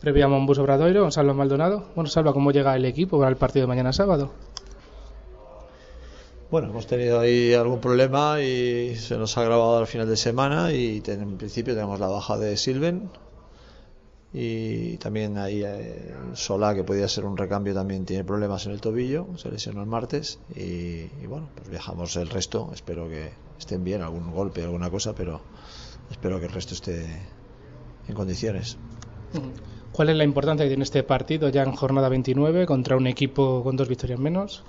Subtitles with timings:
[0.00, 1.88] Previa a Monbus Obradoiro, Salva Maldonado.
[1.94, 4.30] Bueno, Salva, ¿cómo llega el equipo para el partido de mañana sábado?
[6.50, 10.72] Bueno, hemos tenido ahí algún problema y se nos ha grabado al final de semana
[10.72, 13.10] y ten- en principio tenemos la baja de Silven
[14.32, 18.80] y también ahí eh, Solá, que podía ser un recambio, también tiene problemas en el
[18.80, 20.60] tobillo, se lesionó el martes y,
[21.20, 25.40] y bueno, pues viajamos el resto, espero que estén bien, algún golpe, alguna cosa, pero
[26.12, 27.06] espero que el resto esté
[28.06, 28.76] en condiciones.
[29.96, 33.62] ¿Cuál es la importancia que tiene este partido ya en jornada 29 contra un equipo
[33.64, 34.62] con dos victorias menos?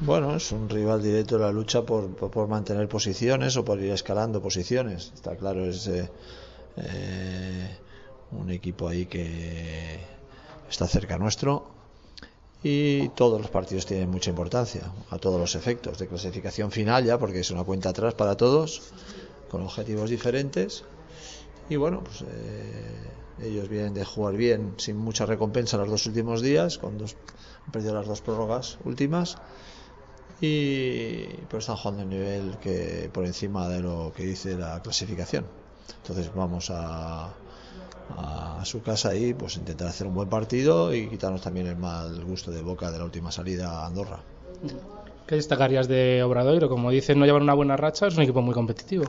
[0.00, 3.92] Bueno, es un rival directo en la lucha por, por, mantener posiciones o por ir
[3.92, 5.10] escalando posiciones.
[5.14, 6.10] Está claro, es eh,
[6.76, 7.78] eh,
[8.32, 10.00] un equipo ahí que
[10.68, 11.64] está cerca nuestro
[12.62, 17.18] y todos los partidos tienen mucha importancia a todos los efectos de clasificación final ya
[17.18, 18.92] porque es una cuenta atrás para todos
[19.48, 20.84] con objetivos diferentes
[21.68, 26.42] y bueno pues eh, ellos vienen de jugar bien sin mucha recompensa los dos últimos
[26.42, 27.16] días con dos
[27.66, 29.36] han perdido las dos prórrogas últimas
[30.40, 34.80] y pero están jugando a un nivel que por encima de lo que dice la
[34.80, 35.46] clasificación
[35.98, 37.34] entonces vamos a,
[38.08, 42.24] a su casa y pues intentar hacer un buen partido y quitarnos también el mal
[42.24, 44.20] gusto de boca de la última salida a Andorra
[45.26, 46.68] ¿Qué destacarías de Obradoiro?
[46.68, 49.06] Como dicen, no llevan una buena racha, es un equipo muy competitivo.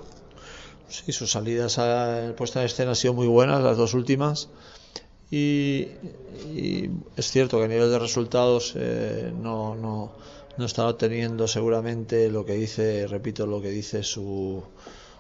[0.88, 4.50] Sí, sus salidas a puesta en escena han sido muy buenas, las dos últimas.
[5.32, 5.98] Y,
[6.32, 10.16] y es cierto que a nivel de resultados eh, no, no,
[10.58, 14.64] no están obteniendo seguramente lo que dice, repito, lo que dice su,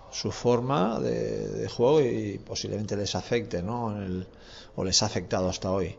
[0.09, 3.95] su forma de, juego y posiblemente les afecte, ¿no?
[3.97, 4.27] En el-
[4.75, 5.97] o les ha afectado hasta hoy.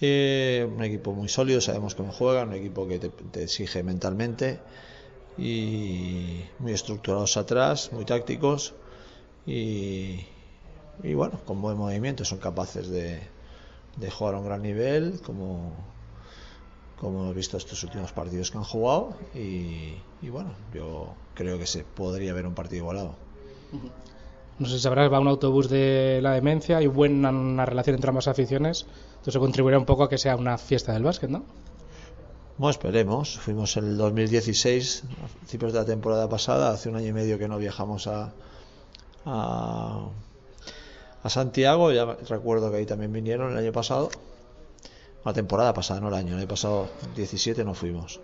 [0.00, 4.64] Eh, un equipo muy sólido, sabemos cómo juegan, un equipo que te exige mentalmente
[5.36, 8.74] y muy estructurados atrás, muy tácticos
[9.46, 10.26] y,
[11.02, 13.20] y bueno, con buen movimiento son capaces de,
[13.96, 15.72] de jugar a un gran nivel como,
[17.00, 21.66] como hemos visto estos últimos partidos que han jugado y, y bueno, yo creo que
[21.66, 23.14] se podría ver un partido igualado.
[24.58, 28.08] No sé si sabrás, va un autobús de la demencia, hay buena una relación entre
[28.08, 28.86] ambas aficiones,
[29.18, 31.44] entonces contribuirá un poco a que sea una fiesta del básquet, ¿no?
[32.56, 33.38] Bueno, esperemos.
[33.38, 37.38] Fuimos en el 2016, a principios de la temporada pasada, hace un año y medio
[37.38, 38.32] que no viajamos a,
[39.26, 40.08] a,
[41.22, 41.92] a Santiago.
[41.92, 44.10] Ya recuerdo que ahí también vinieron el año pasado.
[45.24, 46.34] La temporada pasada, no el año.
[46.34, 48.20] El año pasado, 17, no fuimos.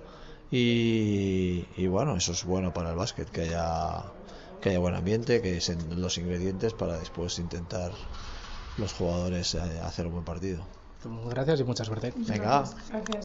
[0.51, 4.05] Y, y bueno, eso es bueno para el básquet, que haya,
[4.61, 7.91] que haya buen ambiente, que sean los ingredientes para después intentar
[8.79, 10.63] los jugadores eh, hacer un buen partido.
[11.29, 12.13] Gracias y mucha suerte.
[12.17, 12.65] Venga.
[12.91, 13.17] Gracias.